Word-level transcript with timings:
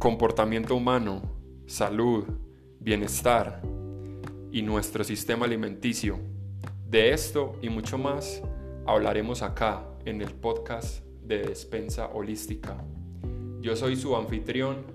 comportamiento 0.00 0.74
humano, 0.74 1.20
salud, 1.66 2.24
bienestar 2.80 3.60
y 4.50 4.62
nuestro 4.62 5.04
sistema 5.04 5.44
alimenticio. 5.44 6.18
De 6.88 7.12
esto 7.12 7.58
y 7.60 7.68
mucho 7.68 7.98
más 7.98 8.42
hablaremos 8.86 9.42
acá 9.42 9.84
en 10.06 10.22
el 10.22 10.30
podcast 10.30 11.04
de 11.22 11.42
Despensa 11.42 12.06
Holística. 12.14 12.82
Yo 13.60 13.76
soy 13.76 13.94
su 13.94 14.16
anfitrión, 14.16 14.86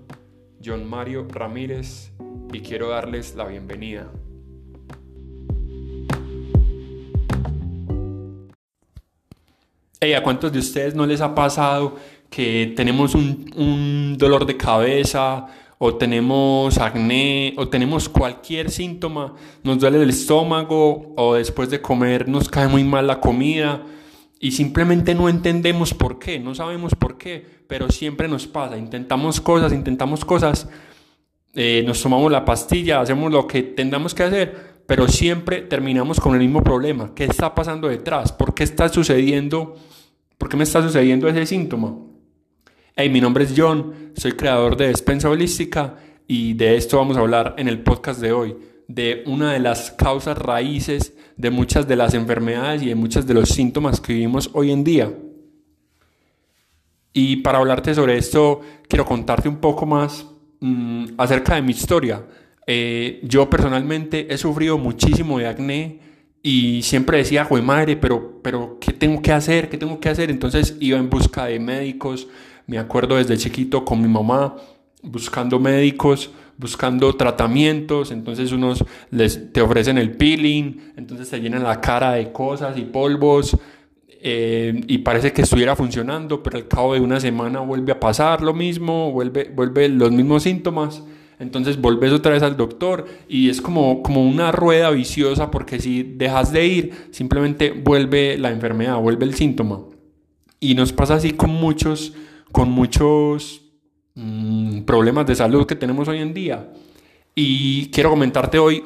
John 0.62 0.84
Mario 0.84 1.28
Ramírez, 1.30 2.10
y 2.52 2.60
quiero 2.60 2.88
darles 2.88 3.36
la 3.36 3.46
bienvenida. 3.46 4.10
¿A 10.14 10.22
cuántos 10.22 10.52
de 10.52 10.58
ustedes 10.58 10.94
no 10.94 11.04
les 11.06 11.20
ha 11.20 11.34
pasado 11.34 11.96
que 12.30 12.72
tenemos 12.76 13.14
un, 13.14 13.50
un 13.56 14.16
dolor 14.18 14.46
de 14.46 14.56
cabeza 14.56 15.46
o 15.78 15.94
tenemos 15.94 16.78
acné 16.78 17.54
o 17.56 17.68
tenemos 17.68 18.08
cualquier 18.08 18.70
síntoma, 18.70 19.34
nos 19.62 19.78
duele 19.78 20.02
el 20.02 20.10
estómago 20.10 21.12
o 21.16 21.34
después 21.34 21.68
de 21.70 21.80
comer 21.80 22.28
nos 22.28 22.48
cae 22.48 22.68
muy 22.68 22.82
mal 22.82 23.06
la 23.06 23.20
comida 23.20 23.82
y 24.40 24.52
simplemente 24.52 25.14
no 25.14 25.28
entendemos 25.28 25.94
por 25.94 26.18
qué, 26.18 26.38
no 26.38 26.54
sabemos 26.54 26.94
por 26.94 27.18
qué, 27.18 27.44
pero 27.66 27.90
siempre 27.90 28.28
nos 28.28 28.46
pasa, 28.46 28.76
intentamos 28.76 29.40
cosas, 29.40 29.72
intentamos 29.72 30.24
cosas, 30.24 30.68
eh, 31.54 31.82
nos 31.86 32.02
tomamos 32.02 32.30
la 32.30 32.44
pastilla, 32.44 33.00
hacemos 33.00 33.32
lo 33.32 33.46
que 33.46 33.62
tengamos 33.62 34.14
que 34.14 34.22
hacer, 34.22 34.76
pero 34.86 35.08
siempre 35.08 35.62
terminamos 35.62 36.20
con 36.20 36.34
el 36.34 36.40
mismo 36.40 36.62
problema. 36.62 37.12
¿Qué 37.14 37.24
está 37.24 37.54
pasando 37.54 37.88
detrás? 37.88 38.30
¿Por 38.30 38.54
qué 38.54 38.62
está 38.62 38.88
sucediendo? 38.88 39.74
¿Por 40.38 40.48
qué 40.48 40.56
me 40.56 40.64
está 40.64 40.82
sucediendo 40.82 41.28
ese 41.28 41.46
síntoma? 41.46 41.96
Hey, 42.98 43.10
mi 43.10 43.20
nombre 43.20 43.44
es 43.44 43.52
John, 43.54 44.12
soy 44.16 44.32
creador 44.32 44.74
de 44.74 44.86
Despensa 44.86 45.28
Holística 45.28 45.96
y 46.26 46.54
de 46.54 46.78
esto 46.78 46.96
vamos 46.96 47.18
a 47.18 47.20
hablar 47.20 47.54
en 47.58 47.68
el 47.68 47.82
podcast 47.82 48.22
de 48.22 48.32
hoy, 48.32 48.56
de 48.88 49.22
una 49.26 49.52
de 49.52 49.58
las 49.58 49.90
causas 49.90 50.38
raíces 50.38 51.12
de 51.36 51.50
muchas 51.50 51.86
de 51.86 51.94
las 51.94 52.14
enfermedades 52.14 52.82
y 52.82 52.86
de 52.86 52.94
muchos 52.94 53.26
de 53.26 53.34
los 53.34 53.50
síntomas 53.50 54.00
que 54.00 54.14
vivimos 54.14 54.48
hoy 54.54 54.70
en 54.70 54.82
día. 54.82 55.12
Y 57.12 57.36
para 57.42 57.58
hablarte 57.58 57.94
sobre 57.94 58.16
esto, 58.16 58.62
quiero 58.88 59.04
contarte 59.04 59.50
un 59.50 59.58
poco 59.58 59.84
más 59.84 60.24
mm, 60.60 61.08
acerca 61.18 61.56
de 61.56 61.60
mi 61.60 61.72
historia. 61.72 62.24
Eh, 62.66 63.20
yo 63.24 63.50
personalmente 63.50 64.32
he 64.32 64.38
sufrido 64.38 64.78
muchísimo 64.78 65.38
de 65.38 65.48
acné 65.48 66.00
y 66.42 66.80
siempre 66.80 67.18
decía, 67.18 67.44
güey 67.44 67.62
madre, 67.62 67.96
pero, 67.96 68.40
pero 68.42 68.78
¿qué 68.80 68.94
tengo 68.94 69.20
que 69.20 69.32
hacer? 69.32 69.68
¿Qué 69.68 69.76
tengo 69.76 70.00
que 70.00 70.08
hacer? 70.08 70.30
Entonces 70.30 70.78
iba 70.80 70.96
en 70.96 71.10
busca 71.10 71.44
de 71.44 71.60
médicos, 71.60 72.28
me 72.66 72.78
acuerdo 72.78 73.16
desde 73.16 73.36
chiquito 73.36 73.84
con 73.84 74.00
mi 74.00 74.08
mamá 74.08 74.56
buscando 75.02 75.58
médicos, 75.58 76.30
buscando 76.58 77.14
tratamientos, 77.14 78.10
entonces 78.10 78.52
unos 78.52 78.84
les, 79.10 79.52
te 79.52 79.60
ofrecen 79.60 79.98
el 79.98 80.12
peeling, 80.12 80.92
entonces 80.96 81.28
te 81.30 81.40
llenan 81.40 81.62
la 81.62 81.80
cara 81.80 82.12
de 82.12 82.32
cosas 82.32 82.76
y 82.78 82.82
polvos 82.82 83.56
eh, 84.08 84.80
y 84.86 84.98
parece 84.98 85.32
que 85.32 85.42
estuviera 85.42 85.76
funcionando, 85.76 86.42
pero 86.42 86.56
al 86.56 86.66
cabo 86.66 86.94
de 86.94 87.00
una 87.00 87.20
semana 87.20 87.60
vuelve 87.60 87.92
a 87.92 88.00
pasar 88.00 88.42
lo 88.42 88.54
mismo, 88.54 89.12
vuelve, 89.12 89.52
vuelve 89.54 89.88
los 89.88 90.10
mismos 90.10 90.42
síntomas. 90.42 91.02
Entonces 91.38 91.78
volves 91.78 92.12
otra 92.12 92.32
vez 92.32 92.42
al 92.42 92.56
doctor 92.56 93.04
y 93.28 93.50
es 93.50 93.60
como, 93.60 94.02
como 94.02 94.26
una 94.26 94.52
rueda 94.52 94.90
viciosa 94.90 95.50
porque 95.50 95.78
si 95.78 96.02
dejas 96.02 96.50
de 96.50 96.66
ir, 96.66 96.92
simplemente 97.10 97.72
vuelve 97.72 98.38
la 98.38 98.50
enfermedad, 98.50 98.98
vuelve 98.98 99.26
el 99.26 99.34
síntoma. 99.34 99.82
Y 100.60 100.74
nos 100.74 100.94
pasa 100.94 101.16
así 101.16 101.32
con 101.32 101.50
muchos 101.50 102.14
con 102.56 102.70
muchos 102.70 103.60
mm, 104.14 104.84
problemas 104.84 105.26
de 105.26 105.34
salud 105.34 105.66
que 105.66 105.76
tenemos 105.76 106.08
hoy 106.08 106.20
en 106.20 106.32
día. 106.32 106.72
Y 107.34 107.90
quiero 107.90 108.08
comentarte 108.08 108.58
hoy 108.58 108.82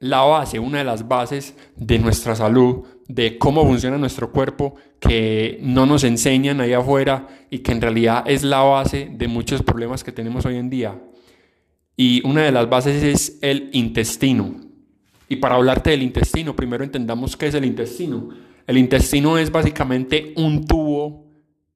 la 0.00 0.22
base, 0.22 0.58
una 0.58 0.78
de 0.78 0.84
las 0.84 1.06
bases 1.06 1.54
de 1.76 2.00
nuestra 2.00 2.34
salud, 2.34 2.84
de 3.06 3.38
cómo 3.38 3.64
funciona 3.64 3.96
nuestro 3.96 4.32
cuerpo, 4.32 4.74
que 4.98 5.60
no 5.62 5.86
nos 5.86 6.02
enseñan 6.02 6.60
ahí 6.60 6.72
afuera 6.72 7.28
y 7.48 7.60
que 7.60 7.70
en 7.70 7.80
realidad 7.80 8.24
es 8.26 8.42
la 8.42 8.62
base 8.62 9.08
de 9.08 9.28
muchos 9.28 9.62
problemas 9.62 10.02
que 10.02 10.10
tenemos 10.10 10.44
hoy 10.44 10.56
en 10.56 10.68
día. 10.68 11.00
Y 11.96 12.26
una 12.26 12.42
de 12.42 12.50
las 12.50 12.68
bases 12.68 13.04
es 13.04 13.38
el 13.40 13.70
intestino. 13.72 14.52
Y 15.28 15.36
para 15.36 15.54
hablarte 15.54 15.90
del 15.90 16.02
intestino, 16.02 16.56
primero 16.56 16.82
entendamos 16.82 17.36
qué 17.36 17.46
es 17.46 17.54
el 17.54 17.66
intestino. 17.66 18.30
El 18.66 18.78
intestino 18.78 19.38
es 19.38 19.52
básicamente 19.52 20.32
un 20.34 20.66
tubo 20.66 21.23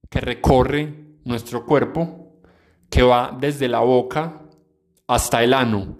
que 0.08 0.20
recorre 0.20 0.94
nuestro 1.24 1.64
cuerpo, 1.64 2.40
que 2.88 3.02
va 3.02 3.36
desde 3.38 3.68
la 3.68 3.80
boca 3.80 4.42
hasta 5.06 5.42
el 5.42 5.54
ano. 5.54 5.98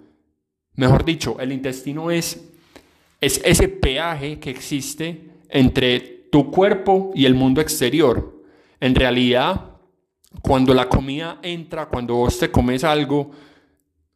Mejor 0.75 1.05
dicho, 1.05 1.39
el 1.39 1.51
intestino 1.51 2.09
es, 2.09 2.51
es 3.21 3.41
ese 3.43 3.67
peaje 3.67 4.39
que 4.39 4.49
existe 4.49 5.29
entre 5.49 5.99
tu 6.31 6.51
cuerpo 6.51 7.11
y 7.13 7.25
el 7.25 7.35
mundo 7.35 7.61
exterior. 7.61 8.43
En 8.79 8.95
realidad, 8.95 9.71
cuando 10.41 10.73
la 10.73 10.87
comida 10.87 11.39
entra, 11.41 11.87
cuando 11.87 12.15
vos 12.15 12.39
te 12.39 12.49
comes 12.49 12.83
algo, 12.83 13.31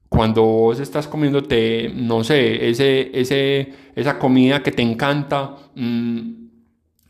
cuando 0.07 0.43
vos 0.43 0.79
estás 0.79 1.07
comiéndote, 1.07 1.91
no 1.93 2.23
sé, 2.23 2.69
ese, 2.69 3.09
ese, 3.19 3.73
esa 3.95 4.19
comida 4.19 4.61
que 4.61 4.71
te 4.71 4.83
encanta, 4.83 5.55
mmm, 5.75 6.42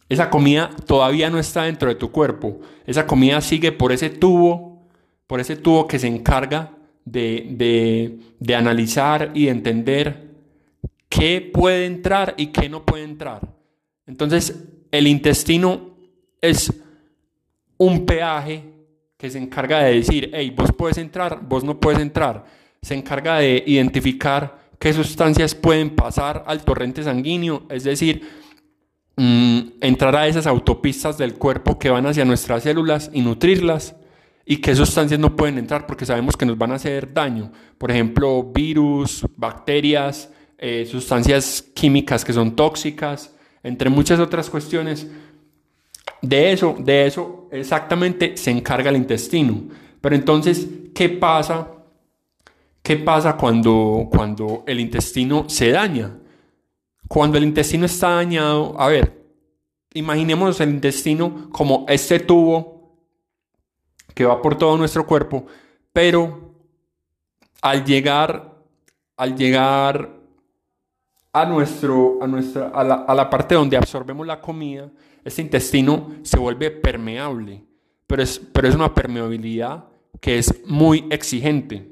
esa 0.10 0.30
comida 0.30 0.70
todavía 0.86 1.30
no 1.30 1.40
está 1.40 1.64
dentro 1.64 1.90
de 1.90 1.96
tu 1.96 2.12
cuerpo. 2.12 2.60
Esa 2.86 3.08
comida 3.08 3.42
sigue 3.42 3.72
por 3.72 3.92
ese 3.92 4.10
tubo, 4.10 4.88
por 5.28 5.40
ese 5.40 5.56
tubo 5.56 5.88
que 5.88 6.00
se 6.00 6.08
encarga 6.08 6.72
de, 7.06 8.20
de, 8.40 8.56
analizar 8.56 9.32
y 9.34 9.46
de 9.46 9.52
entender 9.52 10.30
qué 11.10 11.42
puede 11.54 11.86
entrar 11.86 12.34
y 12.38 12.48
qué 12.48 12.70
no 12.70 12.86
puede 12.86 13.04
entrar. 13.04 13.42
Entonces, 14.06 14.64
el 14.92 15.08
intestino 15.08 15.96
es 16.42 16.74
un 17.78 18.06
peaje 18.06 18.64
que 19.18 19.30
se 19.30 19.38
encarga 19.38 19.80
de 19.80 19.96
decir, 19.96 20.30
hey, 20.34 20.54
vos 20.56 20.72
puedes 20.78 20.98
entrar, 20.98 21.40
vos 21.42 21.64
no 21.64 21.80
puedes 21.80 22.02
entrar. 22.02 22.46
Se 22.82 22.94
encarga 22.94 23.38
de 23.38 23.64
identificar 23.66 24.60
qué 24.78 24.92
sustancias 24.92 25.56
pueden 25.56 25.96
pasar 25.96 26.44
al 26.46 26.64
torrente 26.66 27.04
sanguíneo, 27.04 27.64
es 27.70 27.86
decir, 27.86 28.43
entrar 29.16 30.16
a 30.16 30.28
esas 30.28 30.48
autopistas 30.48 31.18
del 31.18 31.36
cuerpo 31.36 31.78
que 31.78 31.90
van 31.90 32.08
hacia 32.08 32.26
nuestras 32.26 32.64
células 32.64 33.12
y 33.14 33.22
nutrirlas 33.22 33.96
y 34.46 34.58
qué 34.58 34.76
sustancias 34.76 35.20
no 35.20 35.36
pueden 35.36 35.58
entrar 35.58 35.86
porque 35.86 36.06
sabemos 36.06 36.36
que 36.36 36.46
nos 36.46 36.58
van 36.58 36.72
a 36.72 36.76
hacer 36.76 37.14
daño. 37.14 37.52
Por 37.78 37.92
ejemplo, 37.92 38.44
virus, 38.44 39.26
bacterias, 39.36 40.30
eh, 40.58 40.88
sustancias 40.90 41.64
químicas 41.74 42.26
que 42.26 42.34
son 42.34 42.56
tóxicas, 42.56 43.34
entre 43.62 43.90
muchas 43.90 44.20
otras 44.20 44.50
cuestiones. 44.50 45.08
De 46.22 46.52
eso, 46.52 46.76
de 46.80 47.06
eso 47.06 47.48
exactamente 47.52 48.36
se 48.36 48.52
encarga 48.52 48.90
el 48.90 48.98
intestino. 48.98 49.64
Pero 50.02 50.16
entonces, 50.16 50.68
¿qué 50.94 51.10
pasa? 51.10 51.68
¿Qué 52.82 52.98
pasa 52.98 53.38
cuando, 53.38 54.10
cuando 54.12 54.64
el 54.68 54.80
intestino 54.80 55.46
se 55.48 55.70
daña? 55.70 56.18
Cuando 57.14 57.38
el 57.38 57.44
intestino 57.44 57.86
está 57.86 58.10
dañado, 58.10 58.74
a 58.76 58.88
ver, 58.88 59.24
imaginemos 59.94 60.60
el 60.60 60.72
intestino 60.72 61.48
como 61.52 61.86
este 61.88 62.20
tubo 62.20 62.98
que 64.16 64.26
va 64.26 64.42
por 64.42 64.58
todo 64.58 64.76
nuestro 64.78 65.06
cuerpo, 65.06 65.46
pero 65.92 66.56
al 67.62 67.86
llegar, 67.86 68.56
al 69.16 69.36
llegar 69.36 70.10
a, 71.32 71.46
nuestro, 71.46 72.18
a, 72.20 72.26
nuestra, 72.26 72.70
a, 72.70 72.84
la, 72.84 72.96
a 72.96 73.14
la 73.14 73.30
parte 73.30 73.54
donde 73.54 73.78
absorbemos 73.78 74.26
la 74.26 74.42
comida, 74.42 74.90
este 75.24 75.44
intestino 75.44 76.16
se 76.24 76.40
vuelve 76.40 76.72
permeable, 76.72 77.64
pero 78.08 78.24
es, 78.24 78.40
pero 78.40 78.68
es 78.68 78.74
una 78.74 78.92
permeabilidad 78.92 79.86
que 80.20 80.40
es 80.40 80.64
muy 80.66 81.06
exigente. 81.12 81.92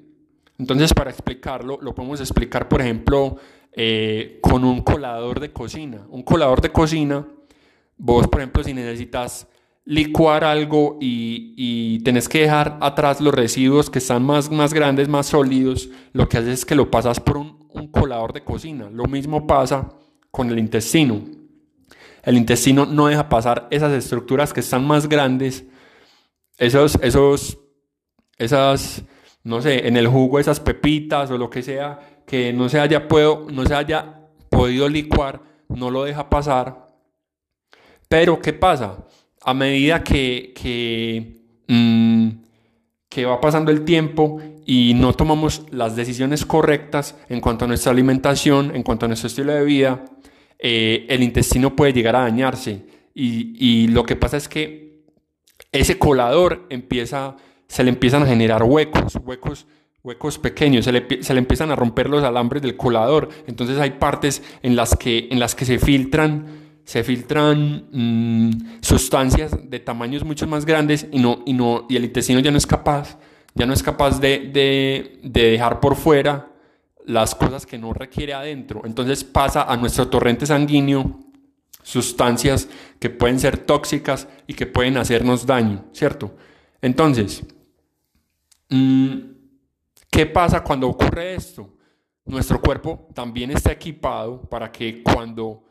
Entonces, 0.57 0.91
para 0.95 1.11
explicarlo, 1.11 1.77
lo 1.79 1.93
podemos 1.93 2.19
explicar, 2.19 2.67
por 2.67 2.81
ejemplo, 2.81 3.37
eh, 3.73 4.39
con 4.41 4.63
un 4.63 4.81
colador 4.81 5.39
de 5.39 5.51
cocina. 5.51 6.05
Un 6.09 6.23
colador 6.23 6.61
de 6.61 6.71
cocina, 6.71 7.25
vos 7.97 8.27
por 8.27 8.41
ejemplo 8.41 8.63
si 8.63 8.73
necesitas 8.73 9.47
licuar 9.85 10.43
algo 10.43 10.97
y, 11.01 11.53
y, 11.57 11.99
tenés 12.03 12.29
que 12.29 12.41
dejar 12.41 12.77
atrás 12.81 13.19
los 13.19 13.33
residuos 13.33 13.89
que 13.89 13.99
están 13.99 14.23
más, 14.23 14.51
más 14.51 14.73
grandes, 14.73 15.09
más 15.09 15.25
sólidos, 15.25 15.89
lo 16.13 16.29
que 16.29 16.37
haces 16.37 16.59
es 16.59 16.65
que 16.65 16.75
lo 16.75 16.91
pasas 16.91 17.19
por 17.19 17.37
un, 17.37 17.67
un 17.73 17.87
colador 17.87 18.33
de 18.33 18.43
cocina. 18.43 18.89
Lo 18.91 19.05
mismo 19.05 19.47
pasa 19.47 19.89
con 20.29 20.49
el 20.49 20.59
intestino. 20.59 21.21
El 22.23 22.37
intestino 22.37 22.85
no 22.85 23.07
deja 23.07 23.29
pasar 23.29 23.67
esas 23.71 23.91
estructuras 23.93 24.53
que 24.53 24.59
están 24.59 24.85
más 24.85 25.09
grandes, 25.09 25.65
esos, 26.57 26.95
esos, 27.01 27.57
esas, 28.37 29.03
no 29.43 29.61
sé, 29.61 29.87
en 29.87 29.97
el 29.97 30.07
jugo, 30.07 30.39
esas 30.39 30.59
pepitas 30.59 31.31
o 31.31 31.37
lo 31.37 31.49
que 31.49 31.63
sea, 31.63 31.99
que 32.31 32.53
no 32.53 32.69
se 32.69 32.79
haya, 32.79 33.09
puedo, 33.09 33.45
no 33.51 33.65
se 33.65 33.75
haya 33.75 34.21
podido 34.47 34.87
licuar, 34.87 35.41
no 35.67 35.91
lo 35.91 36.05
deja 36.05 36.29
pasar. 36.29 36.87
Pero, 38.07 38.41
¿qué 38.41 38.53
pasa? 38.53 39.05
A 39.41 39.53
medida 39.53 40.01
que, 40.01 41.41
mm, 41.67 42.29
que 43.09 43.25
va 43.25 43.41
pasando 43.41 43.69
el 43.69 43.83
tiempo 43.83 44.41
y 44.65 44.93
no 44.93 45.11
tomamos 45.11 45.63
las 45.71 45.97
decisiones 45.97 46.45
correctas 46.45 47.17
en 47.27 47.41
cuanto 47.41 47.65
a 47.65 47.67
nuestra 47.67 47.91
alimentación, 47.91 48.73
en 48.77 48.83
cuanto 48.83 49.07
a 49.07 49.09
nuestro 49.09 49.27
estilo 49.27 49.51
de 49.51 49.65
vida, 49.65 50.05
eh, 50.57 51.05
el 51.09 51.23
intestino 51.23 51.75
puede 51.75 51.91
llegar 51.91 52.15
a 52.15 52.21
dañarse. 52.21 52.85
Y, 53.13 53.57
y, 53.59 53.87
lo 53.89 54.05
que 54.05 54.15
pasa 54.15 54.37
es 54.37 54.47
que 54.47 55.03
ese 55.73 55.99
colador 55.99 56.65
empieza, 56.69 57.35
se 57.67 57.83
le 57.83 57.89
empiezan 57.89 58.23
a 58.23 58.27
generar 58.27 58.63
huecos, 58.63 59.17
huecos, 59.21 59.67
huecos 60.03 60.39
pequeños, 60.39 60.85
se 60.85 60.91
le, 60.91 61.23
se 61.23 61.33
le 61.33 61.39
empiezan 61.39 61.71
a 61.71 61.75
romper 61.75 62.09
los 62.09 62.23
alambres 62.23 62.61
del 62.61 62.75
colador. 62.75 63.29
Entonces 63.47 63.77
hay 63.79 63.91
partes 63.91 64.41
en 64.63 64.75
las 64.75 64.95
que, 64.95 65.27
en 65.31 65.39
las 65.39 65.55
que 65.55 65.65
se 65.65 65.79
filtran 65.79 66.61
se 66.83 67.03
filtran 67.03 67.85
mm, 67.91 68.81
sustancias 68.81 69.51
de 69.69 69.79
tamaños 69.79 70.23
mucho 70.23 70.47
más 70.47 70.65
grandes 70.65 71.07
y, 71.11 71.19
no, 71.19 71.43
y, 71.45 71.53
no, 71.53 71.85
y 71.87 71.95
el 71.95 72.05
intestino 72.05 72.39
ya 72.39 72.51
no 72.51 72.57
es 72.57 72.67
capaz, 72.67 73.17
ya 73.53 73.65
no 73.65 73.73
es 73.73 73.83
capaz 73.83 74.19
de, 74.19 74.49
de, 74.51 75.19
de 75.23 75.51
dejar 75.51 75.79
por 75.79 75.95
fuera 75.95 76.51
las 77.05 77.35
cosas 77.35 77.65
que 77.65 77.77
no 77.77 77.93
requiere 77.93 78.33
adentro. 78.33 78.81
Entonces 78.83 79.23
pasa 79.23 79.63
a 79.63 79.77
nuestro 79.77 80.07
torrente 80.07 80.45
sanguíneo 80.45 81.19
sustancias 81.83 82.67
que 82.99 83.09
pueden 83.09 83.39
ser 83.39 83.57
tóxicas 83.57 84.27
y 84.47 84.53
que 84.53 84.65
pueden 84.65 84.97
hacernos 84.97 85.45
daño, 85.45 85.85
¿cierto? 85.93 86.35
Entonces, 86.81 87.43
mm, 88.69 89.30
¿qué 90.11 90.27
pasa 90.27 90.63
cuando 90.63 90.87
ocurre 90.87 91.33
esto? 91.33 91.73
Nuestro 92.25 92.61
cuerpo 92.61 93.07
también 93.15 93.49
está 93.49 93.71
equipado 93.71 94.41
para 94.41 94.71
que 94.71 95.01
cuando 95.01 95.63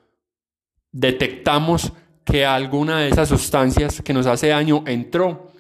detectamos 0.91 1.93
que 2.25 2.45
alguna 2.45 2.99
de 2.99 3.09
esas 3.09 3.29
sustancias 3.29 4.03
que 4.03 4.13
nos 4.13 4.27
hace 4.27 4.49
daño 4.49 4.83
entró, 4.87 5.53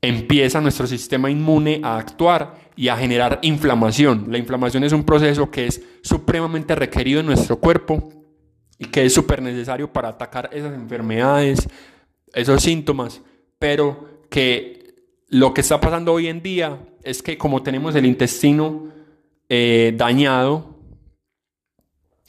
empieza 0.00 0.60
nuestro 0.60 0.86
sistema 0.86 1.30
inmune 1.30 1.80
a 1.82 1.96
actuar 1.96 2.54
y 2.76 2.88
a 2.88 2.96
generar 2.96 3.40
inflamación. 3.42 4.26
La 4.28 4.38
inflamación 4.38 4.84
es 4.84 4.92
un 4.92 5.04
proceso 5.04 5.50
que 5.50 5.66
es 5.66 5.82
supremamente 6.02 6.74
requerido 6.74 7.20
en 7.20 7.26
nuestro 7.26 7.58
cuerpo 7.58 8.08
y 8.78 8.86
que 8.86 9.06
es 9.06 9.14
súper 9.14 9.42
necesario 9.42 9.92
para 9.92 10.08
atacar 10.08 10.50
esas 10.52 10.74
enfermedades, 10.74 11.68
esos 12.32 12.62
síntomas, 12.62 13.22
pero 13.58 14.20
que 14.30 14.85
lo 15.28 15.52
que 15.52 15.60
está 15.60 15.80
pasando 15.80 16.12
hoy 16.12 16.28
en 16.28 16.42
día 16.42 16.78
es 17.02 17.22
que 17.22 17.36
como 17.36 17.62
tenemos 17.62 17.94
el 17.94 18.06
intestino 18.06 18.88
eh, 19.48 19.94
dañado, 19.96 20.76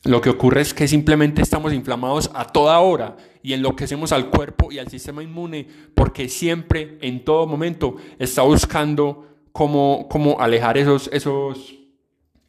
lo 0.03 0.21
que 0.21 0.29
ocurre 0.29 0.61
es 0.61 0.73
que 0.73 0.88
simplemente 0.88 1.41
estamos 1.41 1.73
inflamados 1.73 2.31
a 2.33 2.45
toda 2.45 2.79
hora 2.79 3.17
y 3.44 3.53
enloquecemos 3.53 4.11
al 4.11 4.29
cuerpo 4.29 4.71
y 4.71 4.79
al 4.79 4.88
sistema 4.89 5.21
inmune 5.21 5.67
porque 5.94 6.29
siempre, 6.29 6.97
en 7.01 7.23
todo 7.23 7.45
momento, 7.45 7.97
está 8.17 8.41
buscando 8.44 9.27
cómo, 9.51 10.07
cómo 10.09 10.39
alejar 10.39 10.77
esos, 10.77 11.09
esos, 11.11 11.75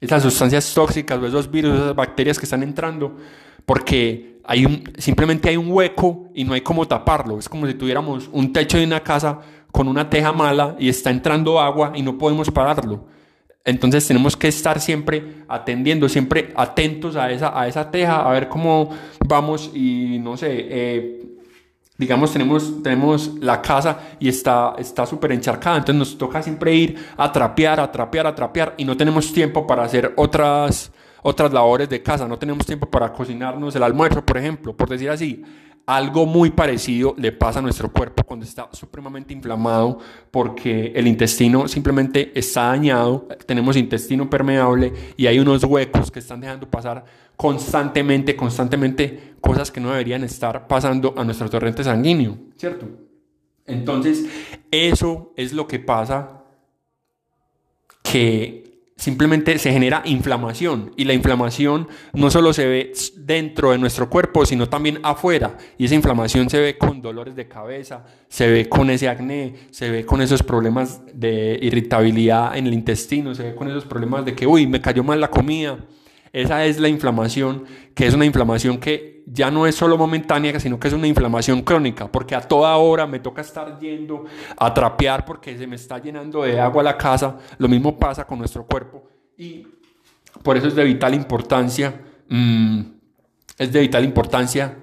esas 0.00 0.22
sustancias 0.22 0.72
tóxicas 0.72 1.18
o 1.18 1.26
esos 1.26 1.50
virus, 1.50 1.74
esas 1.74 1.94
bacterias 1.94 2.38
que 2.38 2.46
están 2.46 2.62
entrando, 2.62 3.16
porque 3.66 4.38
hay 4.44 4.64
un, 4.64 4.84
simplemente 4.96 5.48
hay 5.48 5.56
un 5.56 5.70
hueco 5.70 6.30
y 6.34 6.44
no 6.44 6.54
hay 6.54 6.62
cómo 6.62 6.86
taparlo. 6.86 7.38
Es 7.38 7.48
como 7.48 7.66
si 7.66 7.74
tuviéramos 7.74 8.28
un 8.32 8.52
techo 8.52 8.78
de 8.78 8.84
una 8.84 9.02
casa 9.02 9.40
con 9.78 9.86
una 9.86 10.10
teja 10.10 10.32
mala 10.32 10.74
y 10.80 10.88
está 10.88 11.08
entrando 11.08 11.60
agua 11.60 11.92
y 11.94 12.02
no 12.02 12.18
podemos 12.18 12.50
pararlo. 12.50 13.04
Entonces 13.64 14.04
tenemos 14.08 14.36
que 14.36 14.48
estar 14.48 14.80
siempre 14.80 15.44
atendiendo, 15.46 16.08
siempre 16.08 16.52
atentos 16.56 17.14
a 17.14 17.30
esa, 17.30 17.56
a 17.56 17.68
esa 17.68 17.88
teja, 17.88 18.28
a 18.28 18.32
ver 18.32 18.48
cómo 18.48 18.90
vamos 19.24 19.70
y 19.72 20.18
no 20.18 20.36
sé, 20.36 20.48
eh, 20.50 21.22
digamos 21.96 22.32
tenemos, 22.32 22.82
tenemos 22.82 23.36
la 23.38 23.62
casa 23.62 24.00
y 24.18 24.28
está 24.28 24.74
súper 25.08 25.30
encharcada, 25.30 25.76
entonces 25.76 25.96
nos 25.96 26.18
toca 26.18 26.42
siempre 26.42 26.74
ir 26.74 26.98
a 27.16 27.30
trapear, 27.30 27.78
a 27.78 27.92
trapear, 27.92 28.26
a 28.26 28.34
trapear 28.34 28.74
y 28.78 28.84
no 28.84 28.96
tenemos 28.96 29.32
tiempo 29.32 29.64
para 29.64 29.84
hacer 29.84 30.12
otras, 30.16 30.90
otras 31.22 31.52
labores 31.52 31.88
de 31.88 32.02
casa, 32.02 32.26
no 32.26 32.36
tenemos 32.36 32.66
tiempo 32.66 32.90
para 32.90 33.12
cocinarnos 33.12 33.76
el 33.76 33.84
almuerzo, 33.84 34.26
por 34.26 34.38
ejemplo, 34.38 34.76
por 34.76 34.88
decir 34.88 35.08
así. 35.08 35.44
Algo 35.88 36.26
muy 36.26 36.50
parecido 36.50 37.14
le 37.16 37.32
pasa 37.32 37.60
a 37.60 37.62
nuestro 37.62 37.90
cuerpo 37.90 38.22
cuando 38.22 38.44
está 38.44 38.68
supremamente 38.72 39.32
inflamado 39.32 40.00
porque 40.30 40.92
el 40.94 41.06
intestino 41.06 41.66
simplemente 41.66 42.30
está 42.38 42.64
dañado, 42.64 43.26
tenemos 43.46 43.74
intestino 43.74 44.28
permeable 44.28 44.92
y 45.16 45.26
hay 45.28 45.38
unos 45.38 45.64
huecos 45.64 46.10
que 46.10 46.18
están 46.18 46.42
dejando 46.42 46.68
pasar 46.68 47.06
constantemente, 47.38 48.36
constantemente 48.36 49.36
cosas 49.40 49.70
que 49.70 49.80
no 49.80 49.88
deberían 49.88 50.24
estar 50.24 50.68
pasando 50.68 51.14
a 51.16 51.24
nuestro 51.24 51.48
torrente 51.48 51.82
sanguíneo, 51.82 52.36
¿cierto? 52.58 52.86
Entonces, 53.64 54.26
eso 54.70 55.32
es 55.36 55.54
lo 55.54 55.66
que 55.66 55.78
pasa 55.78 56.42
que 58.02 58.67
simplemente 58.98 59.56
se 59.58 59.72
genera 59.72 60.02
inflamación 60.04 60.92
y 60.96 61.04
la 61.04 61.14
inflamación 61.14 61.88
no 62.12 62.30
solo 62.30 62.52
se 62.52 62.66
ve 62.66 62.92
dentro 63.16 63.70
de 63.70 63.78
nuestro 63.78 64.10
cuerpo, 64.10 64.44
sino 64.44 64.68
también 64.68 64.98
afuera. 65.04 65.56
Y 65.78 65.84
esa 65.84 65.94
inflamación 65.94 66.50
se 66.50 66.58
ve 66.58 66.76
con 66.76 67.00
dolores 67.00 67.36
de 67.36 67.46
cabeza, 67.46 68.04
se 68.28 68.48
ve 68.48 68.68
con 68.68 68.90
ese 68.90 69.08
acné, 69.08 69.54
se 69.70 69.88
ve 69.88 70.04
con 70.04 70.20
esos 70.20 70.42
problemas 70.42 71.00
de 71.14 71.58
irritabilidad 71.62 72.56
en 72.56 72.66
el 72.66 72.74
intestino, 72.74 73.34
se 73.34 73.44
ve 73.44 73.54
con 73.54 73.68
esos 73.68 73.84
problemas 73.84 74.24
de 74.24 74.34
que, 74.34 74.46
uy, 74.46 74.66
me 74.66 74.80
cayó 74.80 75.04
mal 75.04 75.20
la 75.20 75.30
comida. 75.30 75.78
Esa 76.32 76.64
es 76.64 76.78
la 76.78 76.88
inflamación, 76.88 77.64
que 77.94 78.06
es 78.06 78.14
una 78.14 78.24
inflamación 78.24 78.78
que 78.78 79.24
ya 79.26 79.50
no 79.50 79.66
es 79.66 79.74
solo 79.74 79.96
momentánea, 79.96 80.58
sino 80.58 80.78
que 80.78 80.88
es 80.88 80.94
una 80.94 81.06
inflamación 81.06 81.62
crónica, 81.62 82.10
porque 82.10 82.34
a 82.34 82.40
toda 82.40 82.76
hora 82.76 83.06
me 83.06 83.20
toca 83.20 83.42
estar 83.42 83.78
yendo 83.78 84.24
a 84.56 84.72
trapear 84.72 85.24
porque 85.24 85.56
se 85.56 85.66
me 85.66 85.76
está 85.76 85.98
llenando 85.98 86.42
de 86.42 86.58
agua 86.60 86.82
la 86.82 86.96
casa. 86.96 87.36
Lo 87.58 87.68
mismo 87.68 87.98
pasa 87.98 88.26
con 88.26 88.38
nuestro 88.38 88.64
cuerpo 88.64 89.08
y 89.36 89.66
por 90.42 90.56
eso 90.56 90.68
es 90.68 90.74
de 90.74 90.84
vital 90.84 91.14
importancia, 91.14 92.00
mm, 92.28 92.80
es 93.58 93.72
de 93.72 93.80
vital 93.80 94.04
importancia 94.04 94.76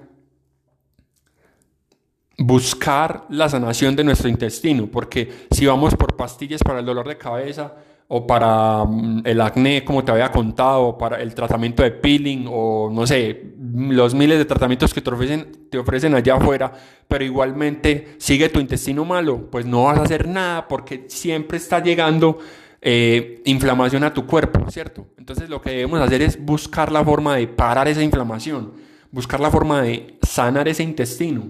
buscar 2.38 3.24
la 3.30 3.48
sanación 3.48 3.96
de 3.96 4.04
nuestro 4.04 4.28
intestino, 4.28 4.86
porque 4.86 5.46
si 5.50 5.66
vamos 5.66 5.94
por 5.94 6.16
pastillas 6.16 6.62
para 6.62 6.80
el 6.80 6.86
dolor 6.86 7.08
de 7.08 7.16
cabeza, 7.16 7.74
o 8.08 8.26
para 8.26 8.84
mm, 8.84 9.22
el 9.24 9.40
acné, 9.40 9.84
como 9.84 10.04
te 10.04 10.12
había 10.12 10.30
contado, 10.30 10.96
para 10.96 11.20
el 11.20 11.34
tratamiento 11.34 11.82
de 11.82 11.90
peeling, 11.90 12.46
o 12.48 12.90
no 12.92 13.06
sé, 13.06 13.54
los 13.58 14.14
miles 14.14 14.38
de 14.38 14.44
tratamientos 14.44 14.94
que 14.94 15.00
te 15.00 15.10
ofrecen, 15.10 15.68
te 15.70 15.78
ofrecen 15.78 16.14
allá 16.14 16.36
afuera, 16.36 16.72
pero 17.08 17.24
igualmente 17.24 18.16
sigue 18.18 18.48
tu 18.48 18.60
intestino 18.60 19.04
malo, 19.04 19.50
pues 19.50 19.66
no 19.66 19.84
vas 19.84 19.98
a 19.98 20.02
hacer 20.02 20.28
nada 20.28 20.68
porque 20.68 21.06
siempre 21.08 21.58
está 21.58 21.82
llegando 21.82 22.38
eh, 22.80 23.42
inflamación 23.44 24.04
a 24.04 24.14
tu 24.14 24.26
cuerpo, 24.26 24.70
¿cierto? 24.70 25.06
Entonces 25.18 25.48
lo 25.48 25.60
que 25.60 25.70
debemos 25.70 26.00
hacer 26.00 26.22
es 26.22 26.44
buscar 26.44 26.92
la 26.92 27.04
forma 27.04 27.36
de 27.36 27.48
parar 27.48 27.88
esa 27.88 28.02
inflamación, 28.02 28.74
buscar 29.10 29.40
la 29.40 29.50
forma 29.50 29.82
de 29.82 30.18
sanar 30.22 30.68
ese 30.68 30.84
intestino. 30.84 31.44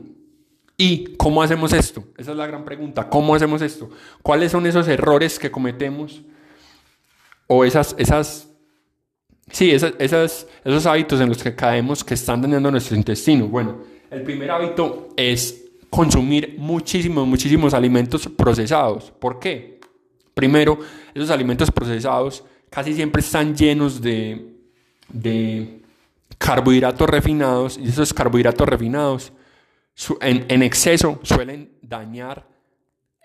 ¿Y 0.79 1.17
cómo 1.17 1.43
hacemos 1.43 1.73
esto? 1.73 2.05
Esa 2.19 2.33
es 2.33 2.37
la 2.37 2.47
gran 2.47 2.65
pregunta. 2.65 3.09
¿Cómo 3.09 3.35
hacemos 3.35 3.63
esto? 3.63 3.91
¿Cuáles 4.23 4.53
son 4.53 4.67
esos 4.67 4.87
errores 4.89 5.39
que 5.39 5.51
cometemos? 5.51 6.23
O 7.47 7.65
esas, 7.65 7.95
esas, 7.99 8.49
sí, 9.51 9.71
esas, 9.71 9.95
esas, 9.99 10.47
esos 10.65 10.87
hábitos 10.87 11.21
en 11.21 11.29
los 11.29 11.43
que 11.43 11.55
caemos 11.55 12.03
que 12.03 12.15
están 12.15 12.43
dañando 12.43 12.71
nuestro 12.71 12.97
intestino. 12.97 13.47
Bueno, 13.47 13.79
el 14.11 14.23
primer 14.23 14.51
hábito 14.51 15.09
es 15.17 15.65
consumir 15.91 16.57
muchísimos, 16.59 17.27
muchísimos 17.27 17.75
alimentos 17.75 18.29
procesados. 18.29 19.11
¿Por 19.13 19.39
qué? 19.39 19.81
Primero, 20.35 20.79
esos 21.15 21.31
alimentos 21.31 21.71
procesados 21.71 22.45
casi 22.71 22.95
siempre 22.95 23.21
están 23.21 23.57
llenos 23.57 24.01
de, 24.03 24.55
de 25.09 25.83
carbohidratos 26.39 27.09
refinados 27.09 27.79
y 27.79 27.89
esos 27.89 28.13
carbohidratos 28.13 28.69
refinados 28.69 29.33
en, 30.21 30.45
en 30.49 30.63
exceso 30.63 31.21
suelen 31.23 31.73
dañar 31.81 32.47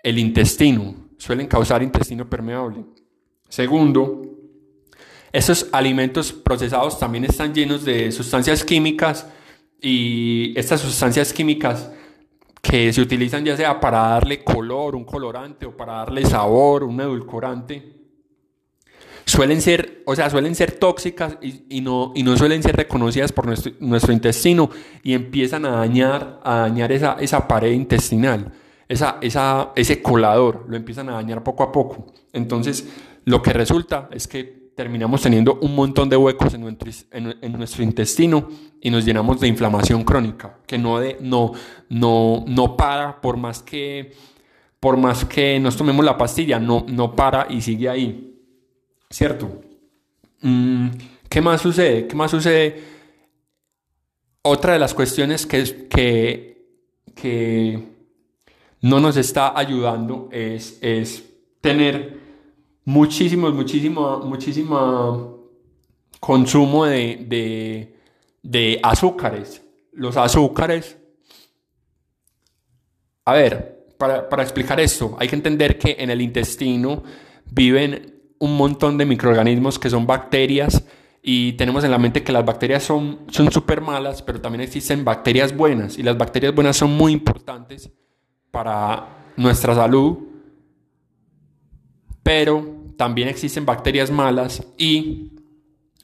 el 0.02 0.18
intestino, 0.18 0.94
suelen 1.18 1.46
causar 1.46 1.82
intestino 1.82 2.28
permeable. 2.28 2.84
Segundo, 3.52 4.22
estos 5.30 5.68
alimentos 5.72 6.32
procesados 6.32 6.98
también 6.98 7.26
están 7.26 7.52
llenos 7.52 7.84
de 7.84 8.10
sustancias 8.10 8.64
químicas 8.64 9.26
y 9.78 10.58
estas 10.58 10.80
sustancias 10.80 11.34
químicas 11.34 11.90
que 12.62 12.90
se 12.94 13.02
utilizan 13.02 13.44
ya 13.44 13.54
sea 13.54 13.78
para 13.78 13.98
darle 13.98 14.42
color, 14.42 14.96
un 14.96 15.04
colorante 15.04 15.66
o 15.66 15.76
para 15.76 15.96
darle 15.96 16.24
sabor, 16.24 16.82
un 16.82 16.98
edulcorante, 16.98 17.92
suelen 19.26 19.60
ser, 19.60 20.02
o 20.06 20.16
sea, 20.16 20.30
suelen 20.30 20.54
ser 20.54 20.72
tóxicas 20.72 21.36
y, 21.42 21.82
no, 21.82 22.12
y 22.14 22.22
no 22.22 22.38
suelen 22.38 22.62
ser 22.62 22.74
reconocidas 22.74 23.32
por 23.32 23.44
nuestro, 23.44 23.72
nuestro, 23.80 24.14
intestino 24.14 24.70
y 25.02 25.12
empiezan 25.12 25.66
a 25.66 25.72
dañar, 25.72 26.40
a 26.42 26.60
dañar 26.60 26.90
esa, 26.90 27.18
esa 27.20 27.46
pared 27.46 27.72
intestinal, 27.72 28.50
esa, 28.88 29.18
esa, 29.20 29.72
ese 29.76 30.00
colador, 30.00 30.64
lo 30.68 30.74
empiezan 30.74 31.10
a 31.10 31.16
dañar 31.16 31.44
poco 31.44 31.64
a 31.64 31.70
poco. 31.70 32.06
Entonces, 32.32 32.88
lo 33.24 33.42
que 33.42 33.52
resulta 33.52 34.08
es 34.12 34.26
que 34.26 34.62
terminamos 34.74 35.22
teniendo 35.22 35.58
un 35.60 35.74
montón 35.74 36.08
de 36.08 36.16
huecos 36.16 36.54
en 36.54 36.62
nuestro, 37.52 37.84
intestino 37.84 38.48
y 38.80 38.90
nos 38.90 39.04
llenamos 39.04 39.40
de 39.40 39.48
inflamación 39.48 40.02
crónica, 40.04 40.58
que 40.66 40.78
no, 40.78 40.98
de, 40.98 41.18
no, 41.20 41.52
no, 41.88 42.44
no 42.46 42.76
para 42.76 43.20
por 43.20 43.36
más 43.36 43.62
que 43.62 44.12
por 44.80 44.96
más 44.96 45.24
que 45.24 45.60
nos 45.60 45.76
tomemos 45.76 46.04
la 46.04 46.18
pastilla, 46.18 46.58
no, 46.58 46.84
no 46.88 47.14
para 47.14 47.46
y 47.48 47.60
sigue 47.60 47.88
ahí. 47.88 48.36
¿Cierto? 49.08 49.60
Mm, 50.40 50.88
¿Qué 51.28 51.40
más 51.40 51.60
sucede? 51.60 52.08
¿Qué 52.08 52.16
más 52.16 52.32
sucede? 52.32 52.82
Otra 54.42 54.72
de 54.72 54.80
las 54.80 54.92
cuestiones 54.92 55.46
que, 55.46 55.86
que, 55.88 56.66
que 57.14 57.78
no 58.80 58.98
nos 58.98 59.16
está 59.16 59.56
ayudando 59.56 60.28
es, 60.32 60.78
es 60.82 61.22
tener 61.60 62.21
muchísimo, 62.84 63.50
muchísimo, 63.50 64.18
muchísimo 64.20 65.50
consumo 66.20 66.84
de, 66.84 67.24
de, 67.28 67.96
de 68.42 68.80
azúcares. 68.82 69.62
Los 69.92 70.16
azúcares. 70.16 70.98
A 73.24 73.34
ver, 73.34 73.86
para, 73.98 74.28
para, 74.28 74.42
explicar 74.42 74.80
esto, 74.80 75.16
hay 75.18 75.28
que 75.28 75.36
entender 75.36 75.78
que 75.78 75.96
en 75.98 76.10
el 76.10 76.20
intestino 76.20 77.02
viven 77.50 78.20
un 78.38 78.56
montón 78.56 78.98
de 78.98 79.06
microorganismos 79.06 79.78
que 79.78 79.90
son 79.90 80.06
bacterias 80.06 80.84
y 81.22 81.52
tenemos 81.52 81.84
en 81.84 81.92
la 81.92 81.98
mente 81.98 82.24
que 82.24 82.32
las 82.32 82.44
bacterias 82.44 82.82
son 82.82 83.20
súper 83.28 83.80
malas, 83.80 84.22
pero 84.22 84.40
también 84.40 84.62
existen 84.62 85.04
bacterias 85.04 85.56
buenas 85.56 85.96
y 85.98 86.02
las 86.02 86.18
bacterias 86.18 86.52
buenas 86.52 86.76
son 86.76 86.96
muy 86.96 87.12
importantes 87.12 87.92
para 88.50 89.30
nuestra 89.36 89.74
salud, 89.76 90.18
pero 92.22 92.82
también 92.96 93.28
existen 93.28 93.66
bacterias 93.66 94.10
malas 94.10 94.66
y 94.78 95.32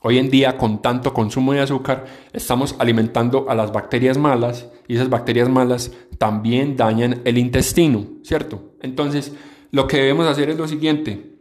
hoy 0.00 0.18
en 0.18 0.30
día 0.30 0.56
con 0.56 0.82
tanto 0.82 1.12
consumo 1.12 1.52
de 1.52 1.60
azúcar 1.60 2.06
estamos 2.32 2.74
alimentando 2.78 3.48
a 3.48 3.54
las 3.54 3.72
bacterias 3.72 4.18
malas 4.18 4.68
y 4.88 4.94
esas 4.96 5.10
bacterias 5.10 5.48
malas 5.48 5.92
también 6.18 6.76
dañan 6.76 7.20
el 7.24 7.38
intestino, 7.38 8.04
¿cierto? 8.22 8.72
Entonces, 8.82 9.32
lo 9.70 9.86
que 9.86 9.98
debemos 9.98 10.26
hacer 10.26 10.50
es 10.50 10.58
lo 10.58 10.66
siguiente. 10.66 11.38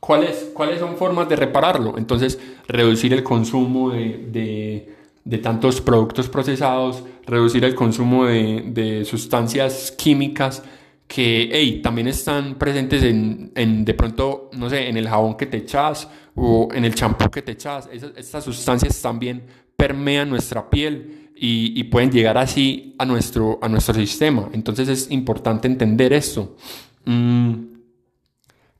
¿Cuáles, 0.00 0.52
son 0.78 0.96
formas 0.98 1.28
de 1.30 1.36
repararlo? 1.36 1.96
Entonces, 1.96 2.38
reducir 2.68 3.14
el 3.14 3.22
consumo 3.22 3.90
de, 3.90 4.94
de, 5.24 5.38
tantos 5.38 5.80
productos 5.80 6.28
procesados, 6.28 7.04
reducir 7.24 7.64
el 7.64 7.74
consumo 7.74 8.26
de, 8.26 8.64
de 8.66 9.06
sustancias 9.06 9.92
químicas 9.92 10.62
que 11.06 11.50
hey, 11.52 11.80
también 11.82 12.08
están 12.08 12.56
presentes 12.56 13.02
en, 13.02 13.52
en, 13.54 13.84
de 13.84 13.94
pronto, 13.94 14.50
no 14.54 14.70
sé, 14.70 14.88
en 14.88 14.96
el 14.96 15.08
jabón 15.08 15.36
que 15.36 15.46
te 15.46 15.58
echas 15.58 16.08
o 16.34 16.68
en 16.72 16.84
el 16.84 16.94
champú 16.94 17.30
que 17.30 17.42
te 17.42 17.52
echas. 17.52 17.88
estas 17.92 18.44
sustancias 18.44 19.00
también 19.00 19.44
permean 19.76 20.30
nuestra 20.30 20.68
piel 20.68 21.30
y, 21.36 21.78
y, 21.78 21.84
pueden 21.84 22.10
llegar 22.10 22.38
así 22.38 22.94
a 22.98 23.04
nuestro, 23.04 23.58
a 23.60 23.68
nuestro 23.68 23.94
sistema. 23.94 24.48
Entonces 24.52 24.88
es 24.88 25.10
importante 25.10 25.68
entender 25.68 26.12
esto. 26.12 26.56
Mm, 27.04 27.54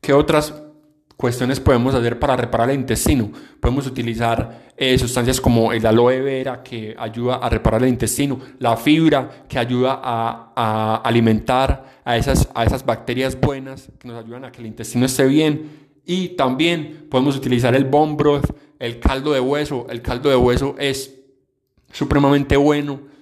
¿Qué 0.01 0.13
otras 0.13 0.55
cuestiones 1.17 1.61
podemos 1.61 1.95
hacer 1.95 2.19
para 2.19 2.37
reparar 2.37 2.71
el 2.71 2.81
intestino? 2.81 3.31
Podemos 3.61 3.87
utilizar 3.87 4.73
eh, 4.77 4.99
sustancias 4.99 5.41
como 5.41 5.73
el 5.73 5.87
aloe 5.87 6.21
vera 6.21 6.63
que 6.63 6.95
ayuda 6.99 7.37
a 7.37 7.49
reparar 7.49 7.83
el 7.83 7.89
intestino, 7.89 8.41
la 8.59 8.77
fibra 8.77 9.45
que 9.49 9.59
ayuda 9.59 10.01
a, 10.03 10.97
alimentar 11.05 12.01
a 12.05 12.17
esas, 12.17 12.49
a 12.55 12.65
esas 12.65 12.85
bacterias 12.85 13.41
buenas 13.41 13.89
que 13.99 14.09
nos 14.09 14.25
ayudan 14.25 14.45
a 14.45 14.53
que 14.53 14.61
el 14.61 14.67
intestino 14.67 15.07
esté 15.07 15.27
bien. 15.27 15.85
Y 16.05 16.31
también 16.31 17.07
podemos 17.11 17.37
utilizar 17.37 17.75
el 17.75 17.85
bone 17.85 18.15
broth, 18.15 18.51
el 18.79 19.01
caldo 19.01 19.33
de 19.33 19.41
hueso. 19.41 19.87
El 19.89 20.03
caldo 20.03 20.29
de 20.29 20.37
hueso 20.37 20.75
es 20.79 21.15
supremamente 21.93 22.57
bueno. 22.57 23.14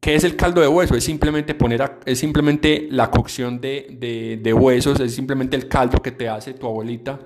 ¿Qué 0.00 0.14
es 0.14 0.24
el 0.24 0.36
caldo 0.36 0.60
de 0.60 0.68
hueso? 0.68 0.94
Es 0.94 1.04
simplemente, 1.04 1.54
poner 1.54 1.98
es 2.04 2.18
simplemente 2.18 2.88
la 2.90 3.10
cocción 3.10 3.60
de, 3.60 3.96
de, 3.98 4.38
de, 4.40 4.52
huesos, 4.52 5.00
es 5.00 5.14
simplemente 5.14 5.56
el 5.56 5.68
caldo 5.68 6.00
que 6.00 6.12
te 6.12 6.28
hace 6.28 6.54
tu 6.54 6.66
abuelita, 6.66 7.18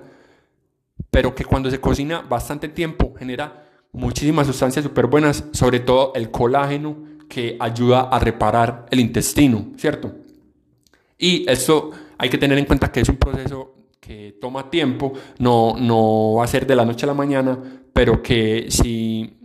pero 1.11 1.35
que 1.35 1.45
cuando 1.45 1.69
se 1.69 1.79
cocina 1.79 2.21
bastante 2.21 2.69
tiempo 2.69 3.13
genera 3.17 3.69
muchísimas 3.91 4.47
sustancias 4.47 4.83
súper 4.83 5.05
buenas, 5.05 5.45
sobre 5.51 5.79
todo 5.79 6.13
el 6.15 6.31
colágeno 6.31 6.97
que 7.29 7.57
ayuda 7.59 8.01
a 8.01 8.19
reparar 8.19 8.87
el 8.89 8.99
intestino, 8.99 9.67
¿cierto? 9.77 10.11
Y 11.17 11.49
esto 11.49 11.91
hay 12.17 12.29
que 12.29 12.37
tener 12.37 12.57
en 12.57 12.65
cuenta 12.65 12.91
que 12.91 13.01
es 13.01 13.09
un 13.09 13.17
proceso 13.17 13.75
que 13.99 14.37
toma 14.41 14.69
tiempo, 14.69 15.13
no, 15.37 15.75
no 15.77 16.33
va 16.37 16.43
a 16.43 16.47
ser 16.47 16.67
de 16.67 16.75
la 16.75 16.85
noche 16.85 17.05
a 17.05 17.07
la 17.07 17.13
mañana, 17.13 17.57
pero 17.93 18.21
que 18.21 18.65
si 18.69 19.42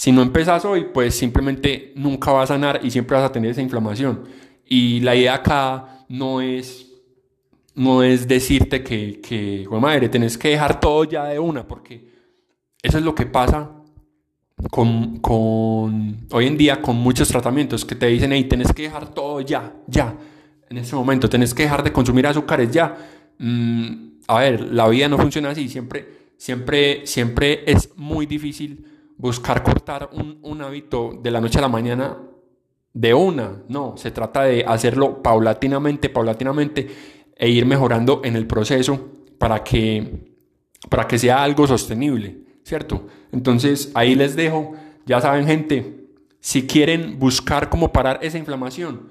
si 0.00 0.12
no 0.12 0.22
empezas 0.22 0.64
hoy, 0.64 0.86
pues 0.94 1.14
simplemente 1.14 1.92
nunca 1.94 2.32
vas 2.32 2.50
a 2.50 2.54
sanar 2.54 2.80
y 2.82 2.90
siempre 2.90 3.18
vas 3.18 3.28
a 3.28 3.32
tener 3.32 3.50
esa 3.50 3.60
inflamación. 3.60 4.24
Y 4.64 5.00
la 5.00 5.14
idea 5.14 5.34
acá 5.34 6.06
no 6.08 6.40
es, 6.40 6.90
no 7.74 8.02
es 8.02 8.26
decirte 8.26 8.82
que, 8.82 9.20
que, 9.20 9.68
madre, 9.70 10.08
tenés 10.08 10.38
que 10.38 10.48
dejar 10.48 10.80
todo 10.80 11.04
ya 11.04 11.24
de 11.24 11.38
una, 11.38 11.68
porque 11.68 12.08
eso 12.82 12.96
es 12.96 13.04
lo 13.04 13.14
que 13.14 13.26
pasa 13.26 13.72
con, 14.70 15.18
con, 15.18 16.26
hoy 16.30 16.46
en 16.46 16.56
día 16.56 16.80
con 16.80 16.96
muchos 16.96 17.28
tratamientos 17.28 17.84
que 17.84 17.94
te 17.94 18.06
dicen, 18.06 18.32
hey, 18.32 18.44
tenés 18.44 18.72
que 18.72 18.84
dejar 18.84 19.12
todo 19.12 19.42
ya, 19.42 19.70
ya, 19.86 20.16
en 20.70 20.78
ese 20.78 20.96
momento, 20.96 21.28
tenés 21.28 21.52
que 21.52 21.64
dejar 21.64 21.82
de 21.82 21.92
consumir 21.92 22.26
azúcares 22.26 22.70
ya. 22.70 22.96
Mm, 23.36 24.12
a 24.28 24.38
ver, 24.38 24.62
la 24.62 24.88
vida 24.88 25.10
no 25.10 25.18
funciona 25.18 25.50
así, 25.50 25.68
siempre, 25.68 26.08
siempre, 26.38 27.06
siempre 27.06 27.64
es 27.66 27.90
muy 27.96 28.24
difícil 28.24 28.86
buscar 29.20 29.62
cortar 29.62 30.08
un, 30.12 30.38
un, 30.42 30.62
hábito 30.62 31.18
de 31.22 31.30
la 31.30 31.42
noche 31.42 31.58
a 31.58 31.62
la 31.62 31.68
mañana 31.68 32.16
de 32.94 33.12
una, 33.12 33.62
no, 33.68 33.94
se 33.98 34.10
trata 34.10 34.44
de 34.44 34.64
hacerlo 34.66 35.22
paulatinamente, 35.22 36.08
paulatinamente 36.08 36.88
e 37.36 37.50
ir 37.50 37.66
mejorando 37.66 38.22
en 38.24 38.36
el 38.36 38.46
proceso 38.46 39.10
para 39.38 39.62
que, 39.62 40.26
para 40.88 41.06
que 41.06 41.18
sea 41.18 41.44
algo 41.44 41.66
sostenible, 41.66 42.38
¿cierto? 42.64 43.06
Entonces 43.30 43.90
ahí 43.94 44.14
les 44.14 44.36
dejo, 44.36 44.72
ya 45.04 45.20
saben 45.20 45.46
gente, 45.46 46.06
si 46.40 46.66
quieren 46.66 47.18
buscar 47.18 47.68
cómo 47.68 47.92
parar 47.92 48.20
esa 48.22 48.38
inflamación, 48.38 49.10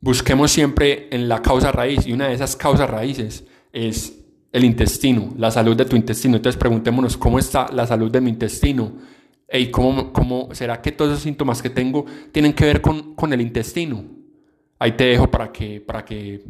busquemos 0.00 0.50
siempre 0.50 1.06
en 1.12 1.28
la 1.28 1.42
causa 1.42 1.70
raíz 1.70 2.06
y 2.06 2.12
una 2.12 2.26
de 2.26 2.34
esas 2.34 2.56
causas 2.56 2.90
raíces 2.90 3.44
es 3.72 4.18
el 4.52 4.64
intestino, 4.64 5.32
la 5.38 5.52
salud 5.52 5.76
de 5.76 5.84
tu 5.84 5.94
intestino. 5.94 6.36
Entonces 6.36 6.58
preguntémonos 6.58 7.16
cómo 7.16 7.38
está 7.38 7.68
la 7.72 7.86
salud 7.86 8.10
de 8.10 8.20
mi 8.20 8.30
intestino 8.30 9.13
¿Y 9.58 9.70
¿cómo, 9.70 10.12
¿cómo, 10.12 10.48
será 10.52 10.82
que 10.82 10.90
todos 10.90 11.12
esos 11.12 11.22
síntomas 11.22 11.62
que 11.62 11.70
tengo 11.70 12.04
tienen 12.32 12.52
que 12.52 12.64
ver 12.64 12.80
con, 12.80 13.14
con 13.14 13.32
el 13.32 13.40
intestino? 13.40 14.04
Ahí 14.80 14.92
te 14.92 15.04
dejo 15.04 15.30
para 15.30 15.52
que, 15.52 15.80
para 15.80 16.04
que, 16.04 16.42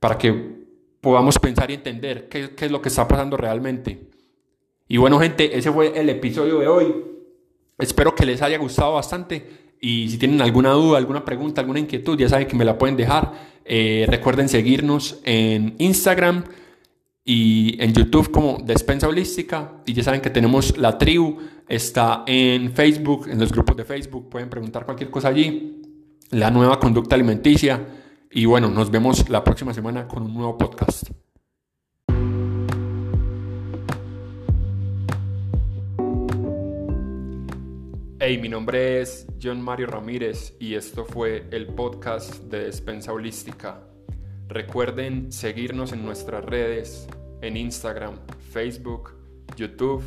para 0.00 0.18
que 0.18 0.32
podamos 1.00 1.38
pensar 1.38 1.70
y 1.70 1.74
entender 1.74 2.28
qué, 2.28 2.50
qué 2.50 2.64
es 2.66 2.72
lo 2.72 2.82
que 2.82 2.88
está 2.88 3.06
pasando 3.06 3.36
realmente. 3.36 4.08
Y 4.88 4.96
bueno, 4.96 5.20
gente, 5.20 5.56
ese 5.56 5.70
fue 5.70 5.98
el 5.98 6.08
episodio 6.08 6.58
de 6.58 6.66
hoy. 6.66 6.94
Espero 7.78 8.12
que 8.14 8.26
les 8.26 8.42
haya 8.42 8.58
gustado 8.58 8.94
bastante. 8.94 9.66
Y 9.80 10.08
si 10.08 10.18
tienen 10.18 10.40
alguna 10.40 10.70
duda, 10.70 10.98
alguna 10.98 11.24
pregunta, 11.24 11.60
alguna 11.60 11.78
inquietud, 11.78 12.18
ya 12.18 12.28
saben 12.28 12.48
que 12.48 12.56
me 12.56 12.64
la 12.64 12.76
pueden 12.76 12.96
dejar. 12.96 13.32
Eh, 13.64 14.04
recuerden 14.08 14.48
seguirnos 14.48 15.20
en 15.24 15.76
Instagram 15.78 16.44
y 17.28 17.76
en 17.82 17.92
YouTube 17.92 18.30
como 18.30 18.58
Despensa 18.64 19.08
Holística. 19.08 19.82
Y 19.84 19.92
ya 19.92 20.04
saben 20.04 20.20
que 20.20 20.30
tenemos 20.30 20.78
la 20.78 20.96
tribu, 20.96 21.38
está 21.68 22.22
en 22.26 22.72
Facebook, 22.72 23.26
en 23.28 23.40
los 23.40 23.52
grupos 23.52 23.76
de 23.76 23.84
Facebook, 23.84 24.30
pueden 24.30 24.48
preguntar 24.48 24.86
cualquier 24.86 25.10
cosa 25.10 25.28
allí. 25.28 25.82
La 26.30 26.50
nueva 26.50 26.78
conducta 26.78 27.16
alimenticia. 27.16 27.84
Y 28.30 28.46
bueno, 28.46 28.70
nos 28.70 28.90
vemos 28.90 29.28
la 29.28 29.42
próxima 29.42 29.74
semana 29.74 30.06
con 30.06 30.22
un 30.22 30.34
nuevo 30.34 30.56
podcast. 30.56 31.10
Hey, 38.20 38.38
mi 38.40 38.48
nombre 38.48 39.00
es 39.00 39.26
John 39.42 39.60
Mario 39.60 39.88
Ramírez 39.88 40.54
y 40.60 40.74
esto 40.74 41.04
fue 41.04 41.46
el 41.50 41.66
podcast 41.66 42.44
de 42.44 42.66
Despensa 42.66 43.12
Holística. 43.12 43.82
Recuerden 44.48 45.32
seguirnos 45.32 45.92
en 45.92 46.04
nuestras 46.04 46.44
redes, 46.44 47.08
en 47.40 47.56
Instagram, 47.56 48.14
Facebook, 48.50 49.14
YouTube, 49.56 50.02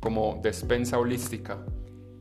como 0.00 0.40
Despensa 0.42 0.98
Holística. 0.98 1.58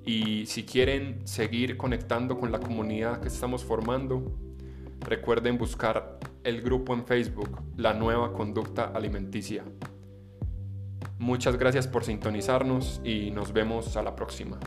Y 0.03 0.46
si 0.46 0.63
quieren 0.63 1.25
seguir 1.27 1.77
conectando 1.77 2.38
con 2.38 2.51
la 2.51 2.60
comunidad 2.60 3.22
que 3.22 3.27
estamos 3.27 3.63
formando, 3.63 4.36
recuerden 5.01 5.58
buscar 5.58 6.20
el 6.44 6.62
grupo 6.62 6.94
en 6.94 7.06
Facebook, 7.06 7.62
La 7.77 7.94
Nueva 7.94 8.34
Conducta 8.34 8.86
Alimenticia. 8.86 9.63
Muchas 11.18 11.58
gracias 11.58 11.88
por 11.88 12.06
sintonizarnos 12.06 13.01
y 13.03 13.32
nos 13.32 13.51
vemos 13.51 13.98
a 13.98 14.03
la 14.03 14.15
próxima. 14.15 14.60